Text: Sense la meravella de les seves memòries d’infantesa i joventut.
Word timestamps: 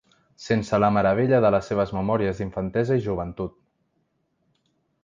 Sense 0.45 0.79
la 0.83 0.89
meravella 0.95 1.41
de 1.45 1.51
les 1.57 1.69
seves 1.73 1.93
memòries 1.99 2.41
d’infantesa 2.41 2.99
i 3.01 3.05
joventut. 3.11 3.57